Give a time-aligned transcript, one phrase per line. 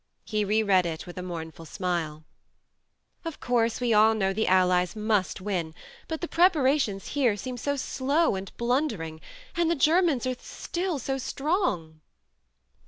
[0.25, 2.23] He re read it with a mournful smile."
[3.23, 5.75] Of course we all know the Allies must win;
[6.07, 9.21] but the preparations here seem so slow and blundering;
[9.55, 12.01] and the Ger mans are still so strong.